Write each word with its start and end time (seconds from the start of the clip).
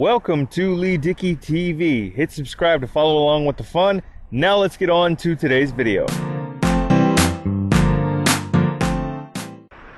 Welcome 0.00 0.46
to 0.46 0.74
Lee 0.76 0.96
Dickey 0.96 1.36
TV. 1.36 2.10
Hit 2.10 2.32
subscribe 2.32 2.80
to 2.80 2.86
follow 2.86 3.18
along 3.18 3.44
with 3.44 3.58
the 3.58 3.64
fun. 3.64 4.00
Now 4.30 4.56
let's 4.56 4.78
get 4.78 4.88
on 4.88 5.14
to 5.16 5.36
today's 5.36 5.72
video. 5.72 6.06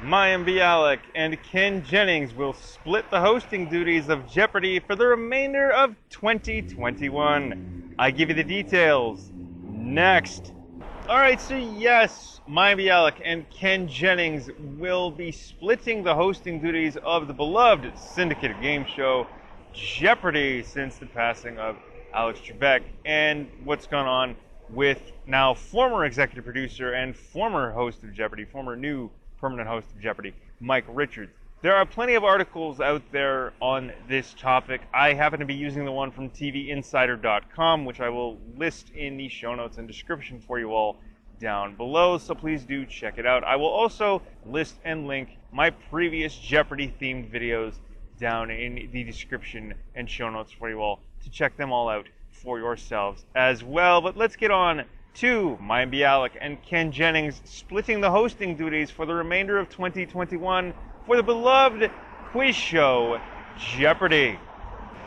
Mayim 0.03 0.45
Bialik 0.45 0.99
and 1.15 1.41
Ken 1.45 1.85
Jennings 1.85 2.35
will 2.35 2.53
split 2.53 3.09
the 3.13 3.21
hosting 3.21 3.69
duties 3.71 4.09
of 4.09 4.29
Jeopardy 4.29 4.81
for 4.81 4.97
the 4.97 5.07
remainder 5.07 5.71
of 5.71 5.95
2021. 6.11 7.95
I 7.97 8.11
give 8.11 8.29
you 8.29 8.35
the 8.35 8.43
details 8.43 9.31
next. 9.71 10.53
Alright, 11.09 11.41
so 11.41 11.55
yes, 11.55 12.41
Mayim 12.51 12.79
Bialik 12.79 13.23
and 13.25 13.49
Ken 13.51 13.87
Jennings 13.87 14.51
will 14.79 15.13
be 15.13 15.31
splitting 15.31 16.03
the 16.03 16.17
hosting 16.17 16.61
duties 16.61 16.97
of 17.05 17.29
the 17.29 17.35
beloved 17.35 17.97
syndicated 17.97 18.61
game 18.61 18.85
show 18.85 19.29
Jeopardy 19.73 20.63
since 20.63 20.97
the 20.97 21.07
passing 21.07 21.59
of 21.59 21.77
Alex 22.13 22.41
Trebek 22.41 22.83
and 23.05 23.49
what's 23.65 23.87
gone 23.87 24.07
on 24.07 24.37
with 24.69 25.13
now 25.27 25.55
former 25.55 26.05
executive 26.05 26.45
producer 26.45 26.93
and 26.93 27.17
former 27.17 27.73
host 27.73 28.03
of 28.03 28.13
Jeopardy, 28.13 28.45
former 28.45 28.77
new 28.77 29.11
permanent 29.39 29.69
host 29.69 29.91
of 29.91 30.01
Jeopardy, 30.01 30.35
Mike 30.61 30.85
Richards. 30.89 31.33
There 31.63 31.75
are 31.75 31.87
plenty 31.87 32.15
of 32.15 32.25
articles 32.25 32.81
out 32.81 33.03
there 33.13 33.53
on 33.61 33.93
this 34.09 34.35
topic. 34.35 34.83
I 34.93 35.15
happen 35.15 35.41
to 35.41 35.47
be 35.47 35.55
using 35.55 35.85
the 35.85 35.93
one 35.93 36.11
from 36.11 36.29
TVInsider.com, 36.31 37.85
which 37.85 38.01
I 38.01 38.09
will 38.09 38.39
list 38.57 38.91
in 38.91 39.17
the 39.17 39.29
show 39.29 39.55
notes 39.55 39.79
and 39.79 39.87
description 39.87 40.41
for 40.41 40.59
you 40.59 40.73
all 40.75 40.99
down 41.41 41.77
below, 41.77 42.19
so 42.19 42.35
please 42.35 42.65
do 42.65 42.85
check 42.85 43.19
it 43.19 43.27
out. 43.27 43.43
I 43.45 43.57
will 43.57 43.69
also 43.69 44.23
list 44.45 44.77
and 44.85 45.07
link 45.07 45.39
my 45.53 45.71
previous 45.71 46.37
Jeopardy 46.37 46.93
themed 47.01 47.33
videos 47.33 47.75
down 48.23 48.51
in 48.53 48.89
the 48.93 49.03
description 49.03 49.75
and 49.97 50.09
show 50.09 50.31
notes 50.31 50.53
for 50.53 50.71
you 50.71 50.81
all 50.81 51.01
to 51.25 51.29
check 51.29 51.57
them 51.57 51.73
all 51.73 51.89
out 51.89 52.09
for 52.31 52.59
yourselves 52.59 53.27
as 53.35 53.63
well. 53.65 54.01
But 54.01 54.17
let's 54.17 54.37
get 54.37 54.53
on 54.53 54.85
to 55.15 55.59
Mayim 55.61 55.93
Bialik 55.93 56.31
and 56.41 56.63
Ken 56.63 56.93
Jennings 56.93 57.43
splitting 57.45 58.01
the 58.01 58.11
hosting 58.11 58.57
duties 58.57 58.91
for 58.91 59.05
the 59.05 59.15
remainder 59.15 59.59
of 59.59 59.69
2021 59.69 60.73
for 61.05 61.17
the 61.17 61.23
beloved 61.23 61.91
quiz 62.31 62.55
show 62.55 63.21
Jeopardy! 63.59 64.39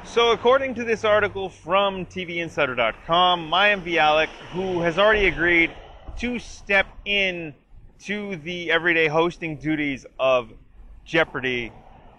So, 0.04 0.32
according 0.32 0.76
to 0.76 0.84
this 0.84 1.04
article 1.04 1.50
from 1.50 2.06
TVInsider.com, 2.06 3.50
Mayim 3.50 3.84
Bialik, 3.84 4.28
who 4.52 4.82
has 4.82 5.00
already 5.00 5.26
agreed 5.26 5.72
to 6.20 6.38
step 6.38 6.86
in 7.06 7.56
to 8.02 8.36
the 8.36 8.72
everyday 8.72 9.08
hosting 9.08 9.56
duties 9.56 10.06
of 10.20 10.52
Jeopardy 11.06 11.72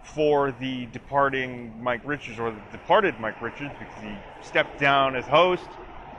for 0.06 0.52
the 0.52 0.86
departing 0.86 1.72
Mike 1.82 2.00
Richards 2.04 2.38
or 2.38 2.50
the 2.50 2.60
departed 2.72 3.18
Mike 3.18 3.40
Richards 3.40 3.74
because 3.78 4.00
he 4.00 4.18
stepped 4.40 4.78
down 4.78 5.16
as 5.16 5.26
host 5.26 5.68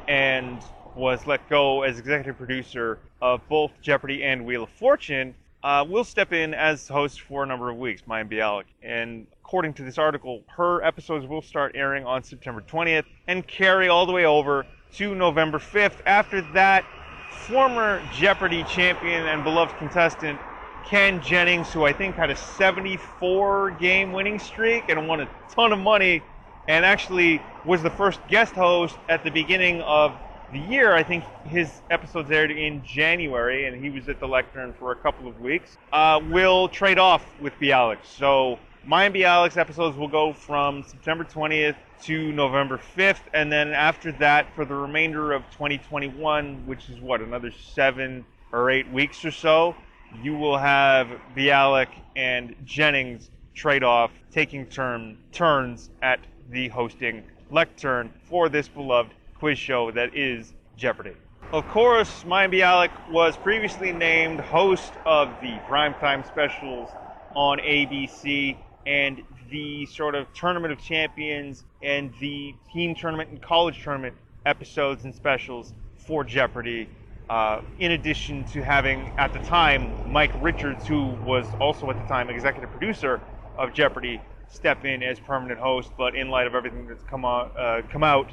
and 0.08 0.64
was 0.94 1.26
let 1.26 1.48
go 1.50 1.84
as 1.84 2.00
executive 2.00 2.38
producer 2.38 3.00
of 3.22 3.42
both 3.48 3.72
Jeopardy 3.82 4.24
and 4.24 4.46
Wheel 4.46 4.64
of 4.64 4.70
Fortune, 4.70 5.36
uh, 5.64 5.86
will 5.88 6.04
step 6.04 6.34
in 6.34 6.54
as 6.54 6.88
host 6.88 7.22
for 7.22 7.44
a 7.44 7.46
number 7.46 7.70
of 7.70 7.78
weeks, 7.78 8.04
Mayim 8.08 8.32
Bialik. 8.32 8.66
And 8.84 9.28
according 9.44 9.74
to 9.76 9.84
this 9.84 9.98
article, 9.98 10.44
her 10.48 10.84
episodes 10.84 11.26
will 11.26 11.42
start 11.42 11.74
airing 11.76 12.06
on 12.06 12.24
September 12.24 12.62
20th 12.62 13.06
and 13.28 13.48
carry 13.48 13.90
all 13.90 14.06
the 14.06 14.14
way 14.14 14.26
over 14.26 14.66
to 14.94 15.16
November 15.16 15.60
5th. 15.60 16.02
After 16.06 16.42
that, 16.54 16.86
former 17.30 18.02
Jeopardy 18.14 18.64
champion 18.64 19.26
and 19.26 19.44
beloved 19.44 19.78
contestant 19.78 20.40
Ken 20.88 21.22
Jennings, 21.22 21.74
who 21.74 21.84
I 21.84 21.92
think 21.92 22.16
had 22.16 22.30
a 22.30 22.36
74 22.38 23.72
game 23.72 24.14
winning 24.14 24.40
streak 24.40 24.88
and 24.88 25.06
won 25.06 25.20
a 25.20 25.28
ton 25.50 25.74
of 25.74 25.80
money, 25.80 26.24
and 26.70 26.86
actually 26.86 27.42
was 27.66 27.84
the 27.84 27.90
first 27.90 28.22
guest 28.30 28.54
host 28.54 28.96
at 29.10 29.22
the 29.26 29.30
beginning 29.30 29.82
of 29.82 30.14
the 30.54 30.60
year. 30.60 30.94
I 30.94 31.04
think 31.04 31.26
his 31.44 31.82
episodes 31.90 32.32
aired 32.32 32.52
in 32.52 32.86
January, 32.86 33.68
and 33.68 33.84
he 33.84 33.90
was 33.90 34.08
at 34.08 34.22
the 34.22 34.28
lectern 34.28 34.74
for 34.80 34.94
a 34.94 34.96
couple 34.96 35.28
of 35.28 35.42
weeks. 35.42 35.78
Uh, 35.92 36.22
will 36.30 36.70
trade 36.70 37.00
off 37.00 37.26
with 37.42 37.52
Bialik. 37.60 37.98
So 38.06 38.58
Mayim 38.88 39.14
Bialik's 39.14 39.58
episodes 39.58 39.98
will 39.98 40.08
go 40.08 40.32
from 40.32 40.84
September 40.84 41.26
20th 41.26 41.76
to 42.04 42.32
November 42.32 42.80
5th, 42.96 43.24
and 43.34 43.52
then 43.52 43.74
after 43.74 44.14
that, 44.14 44.48
for 44.56 44.64
the 44.64 44.76
remainder 44.76 45.34
of 45.34 45.44
2021, 45.52 46.66
which 46.66 46.90
is 46.90 47.02
what 47.02 47.20
another 47.20 47.52
seven 47.52 48.26
or 48.54 48.72
eight 48.72 48.90
weeks 48.90 49.26
or 49.26 49.32
so, 49.32 49.76
you 50.24 50.36
will 50.36 50.58
have 50.58 51.08
Bialik 51.36 51.90
and 52.16 52.56
Jennings 52.66 53.30
trade 53.54 53.84
off, 53.84 54.12
taking 54.32 54.66
turn 54.68 55.18
turns 55.32 55.90
at 56.02 56.20
the 56.50 56.68
hosting 56.70 57.24
lectern 57.50 58.12
for 58.24 58.50
this 58.50 58.68
beloved 58.68 59.14
quiz 59.40 59.58
show 59.58 59.92
that 59.92 60.16
is 60.16 60.54
Jeopardy. 60.78 61.14
Of 61.54 61.68
course, 61.70 62.24
Mayim 62.24 62.52
Bialik 62.52 62.92
was 63.12 63.38
previously 63.38 63.92
named 63.92 64.40
host 64.40 64.94
of 65.06 65.30
the 65.42 65.58
primetime 65.68 66.26
specials 66.26 66.90
on 67.36 67.60
ABC 67.60 68.58
and 68.86 69.24
the 69.50 69.86
sort 69.86 70.16
of 70.16 70.32
Tournament 70.34 70.74
of 70.74 70.80
Champions 70.80 71.64
and 71.82 72.14
the 72.20 72.54
teen 72.72 72.96
tournament 72.96 73.30
and 73.30 73.42
college 73.42 73.82
tournament 73.84 74.16
episodes 74.46 75.04
and 75.04 75.14
specials 75.14 75.74
for 75.98 76.24
Jeopardy 76.24 76.88
uh, 77.30 77.62
in 77.80 77.92
addition 77.92 78.46
to 78.46 78.64
having, 78.64 79.12
at 79.18 79.34
the 79.34 79.40
time, 79.40 79.96
Mike 80.06 80.32
Richards, 80.42 80.88
who 80.88 81.18
was 81.24 81.48
also 81.60 81.90
at 81.90 81.98
the 81.98 82.08
time 82.08 82.30
executive 82.30 82.72
producer 82.72 83.22
of 83.58 83.74
Jeopardy, 83.74 84.22
step 84.50 84.86
in 84.86 85.04
as 85.04 85.20
permanent 85.20 85.60
host. 85.60 85.92
But 85.98 86.16
in 86.16 86.30
light 86.30 86.48
of 86.48 86.56
everything 86.56 86.88
that's 86.88 87.04
come 87.04 87.26
out, 87.26 87.54
uh, 87.58 87.82
come 87.92 88.04
out 88.04 88.30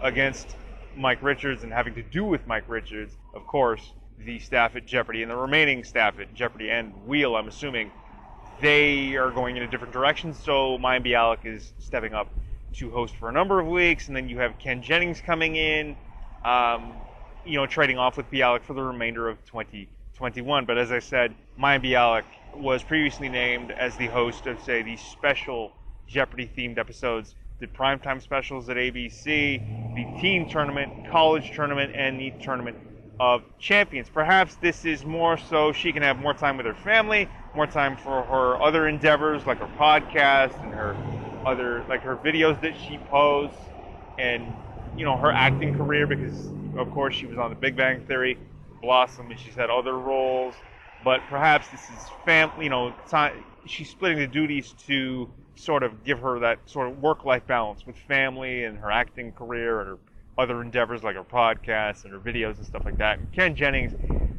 against 0.00 0.56
Mike 0.96 1.22
Richards 1.22 1.64
and 1.64 1.72
having 1.72 1.94
to 1.94 2.02
do 2.02 2.24
with 2.24 2.46
Mike 2.46 2.64
Richards, 2.68 3.14
of 3.34 3.46
course, 3.46 3.92
the 4.18 4.38
staff 4.38 4.76
at 4.76 4.86
Jeopardy 4.86 5.22
and 5.22 5.30
the 5.30 5.36
remaining 5.36 5.84
staff 5.84 6.18
at 6.18 6.32
Jeopardy 6.34 6.70
and 6.70 6.92
Wheel, 7.06 7.36
I'm 7.36 7.48
assuming, 7.48 7.90
they 8.60 9.16
are 9.16 9.30
going 9.30 9.56
in 9.56 9.64
a 9.64 9.66
different 9.66 9.92
direction. 9.92 10.32
So 10.32 10.78
Mayim 10.78 11.04
Bialik 11.04 11.44
is 11.44 11.72
stepping 11.78 12.14
up 12.14 12.28
to 12.74 12.90
host 12.90 13.16
for 13.16 13.28
a 13.28 13.32
number 13.32 13.60
of 13.60 13.66
weeks, 13.66 14.08
and 14.08 14.16
then 14.16 14.28
you 14.28 14.38
have 14.38 14.58
Ken 14.58 14.82
Jennings 14.82 15.20
coming 15.20 15.56
in. 15.56 15.96
Um, 16.44 16.94
you 17.44 17.56
know, 17.56 17.66
trading 17.66 17.98
off 17.98 18.16
with 18.16 18.30
Bialik 18.30 18.62
for 18.62 18.74
the 18.74 18.82
remainder 18.82 19.28
of 19.28 19.44
2021. 19.44 20.64
But 20.64 20.78
as 20.78 20.92
I 20.92 20.98
said, 20.98 21.34
Mayim 21.58 21.84
Bialik 21.84 22.24
was 22.54 22.82
previously 22.82 23.28
named 23.28 23.70
as 23.72 23.96
the 23.96 24.08
host 24.08 24.46
of, 24.46 24.60
say, 24.60 24.82
the 24.82 24.96
special 24.96 25.72
Jeopardy 26.06 26.50
themed 26.56 26.78
episodes, 26.78 27.34
the 27.60 27.66
primetime 27.66 28.20
specials 28.20 28.68
at 28.68 28.76
ABC, 28.76 29.60
the 29.94 30.06
teen 30.20 30.46
tournament, 30.46 30.92
college 31.10 31.52
tournament, 31.54 31.92
and 31.94 32.20
the 32.20 32.32
tournament 32.42 32.76
of 33.20 33.42
champions. 33.58 34.08
Perhaps 34.08 34.56
this 34.56 34.84
is 34.84 35.04
more 35.04 35.36
so 35.38 35.72
she 35.72 35.92
can 35.92 36.02
have 36.02 36.18
more 36.18 36.34
time 36.34 36.56
with 36.56 36.66
her 36.66 36.74
family, 36.74 37.28
more 37.54 37.66
time 37.66 37.96
for 37.96 38.22
her 38.24 38.60
other 38.60 38.88
endeavors 38.88 39.46
like 39.46 39.58
her 39.58 39.70
podcast 39.78 40.62
and 40.62 40.72
her 40.72 40.96
other 41.46 41.84
like 41.88 42.00
her 42.02 42.16
videos 42.16 42.60
that 42.60 42.74
she 42.76 42.98
posts 42.98 43.56
and 44.18 44.54
you 44.96 45.04
know 45.04 45.16
her 45.16 45.30
acting 45.32 45.72
career 45.72 46.06
because 46.06 46.48
of 46.76 46.90
course 46.90 47.14
she 47.14 47.26
was 47.26 47.38
on 47.38 47.50
the 47.50 47.56
Big 47.56 47.76
Bang 47.76 48.00
Theory, 48.06 48.38
Blossom, 48.80 49.30
and 49.30 49.38
she's 49.38 49.54
had 49.54 49.70
other 49.70 49.98
roles. 49.98 50.54
But 51.02 51.20
perhaps 51.28 51.68
this 51.68 51.90
is 51.90 52.10
family. 52.24 52.64
You 52.64 52.70
know, 52.70 52.94
time, 53.08 53.44
she's 53.66 53.90
splitting 53.90 54.18
the 54.18 54.26
duties 54.26 54.72
to 54.86 55.28
sort 55.56 55.82
of 55.82 56.04
give 56.04 56.18
her 56.20 56.38
that 56.40 56.58
sort 56.66 56.88
of 56.88 57.00
work-life 57.00 57.46
balance 57.46 57.86
with 57.86 57.96
family 57.96 58.64
and 58.64 58.78
her 58.78 58.90
acting 58.90 59.32
career 59.32 59.80
and 59.80 59.88
her 59.88 59.98
other 60.36 60.62
endeavors 60.62 61.04
like 61.04 61.14
her 61.14 61.22
podcast 61.22 62.04
and 62.04 62.12
her 62.12 62.18
videos 62.18 62.56
and 62.56 62.66
stuff 62.66 62.84
like 62.84 62.98
that. 62.98 63.18
And 63.18 63.30
Ken 63.32 63.54
Jennings, 63.54 63.92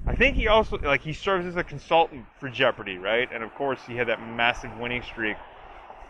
I 0.08 0.16
think 0.16 0.36
he 0.36 0.48
also 0.48 0.78
like 0.84 1.02
he 1.02 1.14
serves 1.14 1.46
as 1.46 1.56
a 1.56 1.64
consultant 1.64 2.26
for 2.40 2.50
Jeopardy, 2.50 2.98
right? 2.98 3.30
And 3.32 3.44
of 3.44 3.54
course, 3.56 3.80
he 3.88 3.96
had 3.96 4.08
that 4.08 4.22
massive 4.22 4.78
winning 4.80 5.04
streak, 5.04 5.38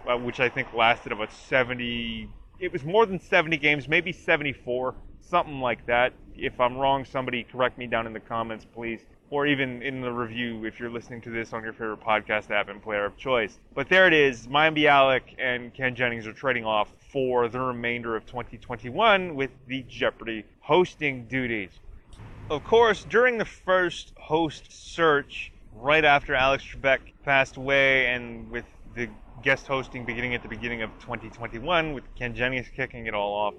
uh, 0.08 0.18
which 0.18 0.40
I 0.40 0.50
think 0.50 0.74
lasted 0.74 1.12
about 1.12 1.31
70 1.31 2.30
it 2.59 2.72
was 2.72 2.84
more 2.84 3.05
than 3.05 3.20
70 3.20 3.58
games, 3.58 3.88
maybe 3.88 4.11
74, 4.11 4.96
something 5.30 5.60
like 5.60 5.86
that. 5.88 6.14
If 6.36 6.60
I'm 6.60 6.78
wrong, 6.78 7.06
somebody 7.06 7.44
correct 7.44 7.78
me 7.78 7.88
down 7.88 8.08
in 8.08 8.14
the 8.14 8.20
comments, 8.20 8.66
please. 8.66 9.02
Or 9.32 9.48
even 9.48 9.82
in 9.82 10.02
the 10.02 10.12
review 10.12 10.66
if 10.66 10.80
you're 10.80 10.90
listening 10.90 11.22
to 11.22 11.30
this 11.30 11.52
on 11.52 11.64
your 11.64 11.74
favorite 11.74 12.02
podcast 12.02 12.52
app 12.52 12.70
and 12.70 12.82
player 12.82 13.06
of 13.06 13.18
choice. 13.18 13.58
But 13.74 13.90
there 13.90 14.08
it 14.08 14.14
is. 14.14 14.48
Mayim 14.48 14.78
Bialik 14.78 15.36
and 15.40 15.74
Ken 15.74 15.96
Jennings 15.96 16.28
are 16.28 16.34
trading 16.34 16.64
off 16.64 16.90
for 17.12 17.48
the 17.48 17.60
remainder 17.60 18.16
of 18.16 18.26
2021 18.26 19.36
with 19.36 19.50
the 19.68 19.84
Jeopardy 19.90 20.46
hosting 20.60 21.26
duties. 21.26 21.72
Of 22.50 22.64
course, 22.64 23.04
during 23.06 23.40
the 23.40 23.46
first 23.46 24.14
host 24.18 24.72
search, 24.72 25.52
right 25.74 26.06
after 26.06 26.36
Alex 26.36 26.64
Trebek 26.64 27.00
passed 27.24 27.58
away, 27.58 28.08
and 28.08 28.52
with 28.52 28.66
the 28.94 29.10
guest 29.42 29.66
hosting 29.68 30.06
beginning 30.06 30.36
at 30.36 30.44
the 30.44 30.48
beginning 30.48 30.82
of 30.82 30.90
2021 31.00 31.94
with 31.94 32.04
Ken 32.16 32.36
Jennings 32.36 32.68
kicking 32.76 33.08
it 33.08 33.14
all 33.14 33.34
off 33.34 33.54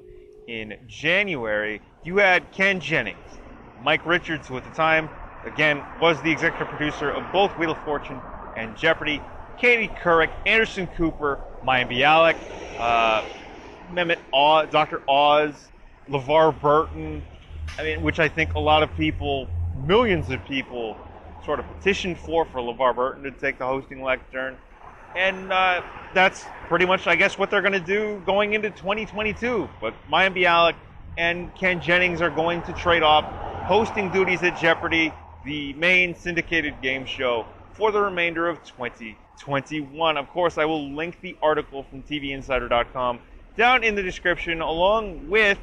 in 0.47 0.77
January. 0.87 1.81
You 2.03 2.19
had 2.19 2.51
Ken 2.53 2.81
Jennings, 2.81 3.39
Mike 3.83 4.05
Richards, 4.07 4.49
who 4.49 4.57
at 4.57 4.65
the 4.65 4.71
time, 4.71 5.11
again, 5.45 5.85
was 6.01 6.21
the 6.23 6.31
executive 6.31 6.69
producer 6.69 7.11
of 7.11 7.25
both 7.33 7.57
Wheel 7.59 7.73
of 7.73 7.79
Fortune 7.79 8.23
and 8.55 8.77
Jeopardy, 8.77 9.23
Katie 9.57 9.93
Couric, 10.03 10.31
Anderson 10.45 10.87
Cooper, 10.97 11.41
Mayim 11.65 11.91
Bialik, 11.91 12.37
uh, 12.79 13.25
Mehmet 13.93 14.19
Oz, 14.33 14.69
Dr. 14.71 15.03
Oz, 15.09 15.71
LeVar 16.09 16.61
Burton. 16.61 17.23
I 17.79 17.83
mean, 17.83 18.03
which 18.03 18.19
I 18.19 18.29
think 18.29 18.55
a 18.55 18.61
lot 18.61 18.83
of 18.83 18.95
people, 18.97 19.49
millions 19.75 20.31
of 20.31 20.45
people, 20.45 20.97
sort 21.45 21.61
of 21.61 21.67
petitioned 21.69 22.19
for 22.19 22.45
for 22.45 22.61
LeVar 22.61 22.95
Burton 22.95 23.23
to 23.25 23.31
take 23.33 23.59
the 23.59 23.67
hosting 23.67 24.03
lectern. 24.03 24.59
And 25.17 25.51
uh, 25.51 25.83
that's 26.15 26.45
pretty 26.69 26.85
much, 26.85 27.07
I 27.07 27.17
guess, 27.17 27.39
what 27.39 27.51
they're 27.51 27.63
going 27.63 27.73
to 27.73 27.81
do 27.81 28.23
going 28.27 28.53
into 28.53 28.71
2022. 28.71 29.69
But 29.81 29.95
Mayim 30.11 30.37
Bialik 30.37 30.75
and 31.17 31.55
Ken 31.55 31.81
Jennings 31.81 32.21
are 32.21 32.31
going 32.31 32.63
to 32.63 32.73
trade 32.75 33.03
off 33.03 33.25
hosting 33.67 34.13
duties 34.13 34.43
at 34.43 34.59
Jeopardy, 34.59 35.13
the 35.45 35.73
main 35.75 36.15
syndicated 36.15 36.83
game 36.83 37.07
show, 37.07 37.47
for 37.73 37.93
the 37.93 38.01
remainder 38.01 38.47
of 38.47 38.63
2021. 38.65 40.17
Of 40.17 40.29
course, 40.29 40.59
I 40.59 40.67
will 40.67 40.91
link 40.95 41.21
the 41.21 41.37
article 41.43 41.83
from 41.83 42.03
TVInsider.com 42.03 43.21
down 43.57 43.85
in 43.85 43.95
the 43.95 44.03
description, 44.03 44.61
along 44.61 45.31
with 45.31 45.59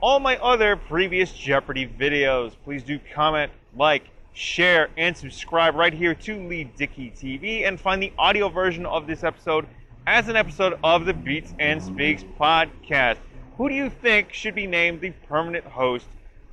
all 0.00 0.18
my 0.18 0.36
other 0.38 0.76
previous 0.76 1.32
Jeopardy 1.32 1.86
videos. 1.86 2.52
Please 2.64 2.82
do 2.82 2.98
comment, 3.14 3.52
like, 3.76 4.04
share, 4.34 4.90
and 4.96 5.16
subscribe 5.16 5.76
right 5.76 5.94
here 5.94 6.14
to 6.14 6.48
Lee 6.48 6.64
Dickey 6.64 7.10
TV 7.10 7.66
and 7.66 7.80
find 7.80 8.02
the 8.02 8.12
audio 8.18 8.48
version 8.48 8.84
of 8.84 9.06
this 9.06 9.22
episode 9.22 9.66
as 10.08 10.28
an 10.28 10.34
episode 10.34 10.76
of 10.82 11.06
the 11.06 11.14
Beats 11.14 11.54
and 11.60 11.80
Speaks 11.80 12.24
podcast. 12.38 13.16
Who 13.56 13.68
do 13.68 13.74
you 13.76 13.88
think 13.88 14.32
should 14.32 14.56
be 14.56 14.66
named 14.66 15.00
the 15.00 15.12
permanent 15.28 15.64
host 15.64 16.08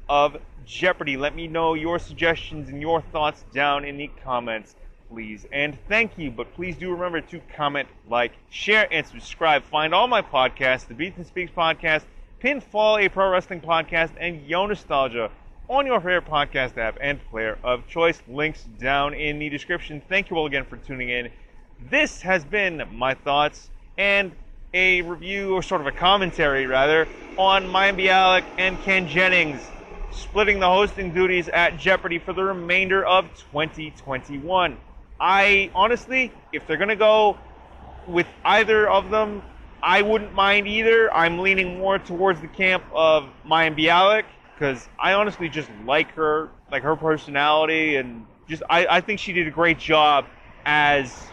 of 0.08 0.38
Jeopardy? 0.64 1.18
Let 1.18 1.36
me 1.36 1.48
know 1.48 1.74
your 1.74 1.98
suggestions 1.98 2.70
and 2.70 2.80
your 2.80 3.02
thoughts 3.02 3.44
down 3.52 3.84
in 3.84 3.98
the 3.98 4.12
comments, 4.24 4.76
please. 5.10 5.48
And 5.52 5.76
thank 5.90 6.20
you, 6.20 6.30
but 6.30 6.54
please 6.54 6.78
do 6.78 6.92
remember 6.92 7.20
to 7.22 7.42
comment, 7.56 7.90
like, 8.08 8.34
share, 8.52 8.88
and 8.94 9.08
subscribe. 9.08 9.64
Find 9.64 9.96
all 9.96 10.08
my 10.08 10.22
podcasts, 10.22 10.88
the 10.88 10.94
Beats 10.94 11.18
and 11.18 11.26
Speaks 11.26 11.52
podcast, 11.52 12.04
Pinfall, 12.44 13.04
a 13.04 13.10
pro 13.10 13.32
wrestling 13.32 13.62
podcast, 13.62 14.12
and 14.20 14.46
Yo 14.46 14.68
Nostalgia 14.68 15.32
on 15.72 15.86
your 15.86 16.02
favorite 16.02 16.26
podcast 16.26 16.78
app 16.78 16.98
and 17.00 17.18
player 17.30 17.58
of 17.64 17.88
choice. 17.88 18.22
Links 18.28 18.66
down 18.78 19.14
in 19.14 19.40
the 19.40 19.48
description. 19.48 20.02
Thank 20.10 20.30
you 20.30 20.36
all 20.36 20.46
again 20.46 20.66
for 20.66 20.76
tuning 20.76 21.08
in. 21.08 21.30
This 21.90 22.22
has 22.24 22.44
been 22.44 22.84
my 22.92 23.14
thoughts 23.14 23.70
and 23.98 24.34
a 24.74 25.02
review, 25.02 25.54
or 25.54 25.64
sort 25.64 25.80
of 25.80 25.88
a 25.88 25.92
commentary 25.94 26.68
rather, 26.68 27.08
on 27.38 27.68
Mayim 27.68 27.98
Bialik 27.98 28.44
and 28.58 28.78
Ken 28.82 29.08
Jennings 29.08 29.62
splitting 30.12 30.60
the 30.60 30.68
hosting 30.68 31.14
duties 31.14 31.48
at 31.48 31.78
Jeopardy 31.78 32.20
for 32.20 32.34
the 32.34 32.44
remainder 32.44 33.06
of 33.06 33.30
2021. 33.52 34.78
I 35.22 35.72
honestly, 35.74 36.34
if 36.52 36.68
they're 36.68 36.76
going 36.76 36.90
to 36.90 36.98
go 36.98 37.38
with 38.08 38.28
either 38.44 38.90
of 38.90 39.10
them, 39.10 39.42
I 39.82 40.02
wouldn't 40.02 40.34
mind 40.34 40.68
either. 40.68 41.14
I'm 41.14 41.40
leaning 41.40 41.80
more 41.80 41.98
towards 41.98 42.42
the 42.42 42.48
camp 42.50 42.84
of 42.94 43.30
Mayim 43.46 43.78
Bialik 43.78 44.26
because 44.62 44.88
I 45.00 45.14
honestly 45.14 45.50
just 45.50 45.72
like 45.88 46.12
her, 46.14 46.52
like 46.72 46.84
her 46.84 46.96
personality, 46.96 47.96
and 47.96 48.28
just 48.48 48.62
I, 48.70 48.86
I 48.86 49.02
think 49.02 49.20
she 49.20 49.34
did 49.34 49.48
a 49.48 49.52
great 49.52 49.80
job 49.80 50.26
as 50.68 51.32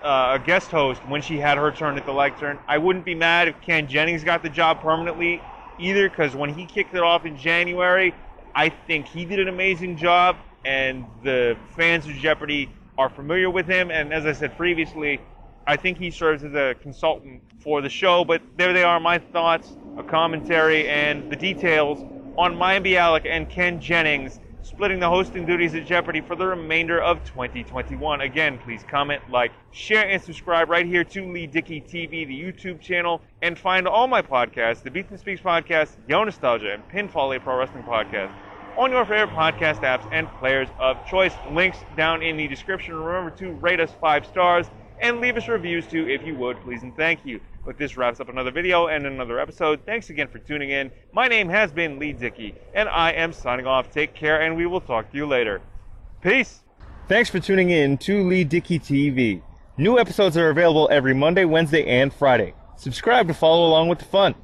uh, 0.00 0.38
a 0.40 0.46
guest 0.46 0.70
host 0.70 1.02
when 1.08 1.22
she 1.22 1.38
had 1.38 1.58
her 1.58 1.72
turn 1.72 1.96
at 1.98 2.06
the 2.06 2.12
lectern. 2.12 2.60
I 2.68 2.78
wouldn't 2.78 3.04
be 3.04 3.16
mad 3.16 3.48
if 3.48 3.60
Ken 3.62 3.88
Jennings 3.88 4.22
got 4.22 4.44
the 4.44 4.48
job 4.48 4.80
permanently 4.80 5.42
either, 5.76 6.08
because 6.08 6.36
when 6.36 6.54
he 6.54 6.66
kicked 6.66 6.94
it 6.94 7.02
off 7.02 7.26
in 7.26 7.36
January, 7.36 8.14
I 8.54 8.68
think 8.68 9.08
he 9.08 9.24
did 9.24 9.40
an 9.40 9.48
amazing 9.48 9.96
job, 9.96 10.36
and 10.64 11.04
the 11.24 11.56
fans 11.74 12.06
of 12.06 12.12
Jeopardy 12.12 12.70
are 12.96 13.10
familiar 13.10 13.50
with 13.50 13.66
him. 13.66 13.90
And 13.90 14.12
as 14.14 14.24
I 14.24 14.32
said 14.32 14.56
previously, 14.56 15.20
I 15.66 15.76
think 15.76 15.98
he 15.98 16.12
serves 16.12 16.44
as 16.44 16.54
a 16.54 16.76
consultant 16.80 17.42
for 17.58 17.80
the 17.80 17.90
show. 17.90 18.24
But 18.24 18.40
there 18.56 18.72
they 18.72 18.84
are, 18.84 19.00
my 19.00 19.18
thoughts, 19.18 19.72
a 19.98 20.04
commentary, 20.04 20.88
and 20.88 21.28
the 21.28 21.34
details 21.34 22.04
on 22.38 22.54
Mayim 22.56 22.84
Bialik 22.84 23.26
and 23.26 23.48
Ken 23.48 23.80
Jennings 23.80 24.40
splitting 24.62 24.98
the 24.98 25.08
hosting 25.08 25.46
duties 25.46 25.74
at 25.74 25.86
Jeopardy 25.86 26.20
for 26.20 26.34
the 26.34 26.46
remainder 26.46 27.00
of 27.00 27.22
2021. 27.24 28.20
Again, 28.20 28.58
please 28.58 28.84
comment, 28.88 29.22
like, 29.30 29.52
share, 29.70 30.08
and 30.08 30.20
subscribe 30.20 30.68
right 30.68 30.84
here 30.84 31.04
to 31.04 31.32
Lee 31.32 31.46
Dickey 31.46 31.80
TV, 31.80 32.26
the 32.26 32.38
YouTube 32.38 32.80
channel, 32.80 33.22
and 33.42 33.56
find 33.56 33.86
all 33.86 34.08
my 34.08 34.20
podcasts, 34.20 34.82
the 34.82 34.90
Beats 34.90 35.10
and 35.10 35.20
Speaks 35.20 35.40
podcast, 35.40 35.96
Yo 36.08 36.24
Nostalgia, 36.24 36.74
and 36.74 36.82
Pinfall, 36.88 37.36
a 37.36 37.40
pro 37.40 37.56
wrestling 37.56 37.84
podcast, 37.84 38.32
on 38.76 38.90
your 38.90 39.04
favorite 39.04 39.30
podcast 39.30 39.80
apps 39.82 40.06
and 40.10 40.28
players 40.40 40.68
of 40.80 40.96
choice. 41.06 41.32
Links 41.52 41.78
down 41.96 42.22
in 42.22 42.36
the 42.36 42.48
description. 42.48 42.96
Remember 42.96 43.30
to 43.36 43.52
rate 43.52 43.80
us 43.80 43.92
five 44.00 44.26
stars 44.26 44.66
and 45.00 45.20
leave 45.20 45.36
us 45.36 45.46
reviews 45.48 45.86
too 45.86 46.08
if 46.08 46.26
you 46.26 46.34
would, 46.34 46.60
please 46.62 46.82
and 46.82 46.94
thank 46.96 47.24
you. 47.24 47.40
But 47.66 47.78
this 47.78 47.96
wraps 47.96 48.20
up 48.20 48.28
another 48.28 48.52
video 48.52 48.86
and 48.86 49.04
another 49.06 49.40
episode. 49.40 49.80
Thanks 49.84 50.08
again 50.08 50.28
for 50.28 50.38
tuning 50.38 50.70
in. 50.70 50.92
My 51.12 51.26
name 51.26 51.48
has 51.48 51.72
been 51.72 51.98
Lee 51.98 52.12
Dickey, 52.12 52.54
and 52.72 52.88
I 52.88 53.10
am 53.10 53.32
signing 53.32 53.66
off. 53.66 53.90
Take 53.90 54.14
care, 54.14 54.40
and 54.40 54.56
we 54.56 54.66
will 54.66 54.80
talk 54.80 55.10
to 55.10 55.16
you 55.16 55.26
later. 55.26 55.60
Peace. 56.22 56.60
Thanks 57.08 57.28
for 57.28 57.40
tuning 57.40 57.70
in 57.70 57.98
to 57.98 58.22
Lee 58.22 58.44
Dickey 58.44 58.78
TV. 58.78 59.42
New 59.76 59.98
episodes 59.98 60.36
are 60.36 60.48
available 60.48 60.88
every 60.92 61.12
Monday, 61.12 61.44
Wednesday, 61.44 61.84
and 61.84 62.14
Friday. 62.14 62.54
Subscribe 62.76 63.26
to 63.26 63.34
follow 63.34 63.66
along 63.66 63.88
with 63.88 63.98
the 63.98 64.04
fun. 64.04 64.36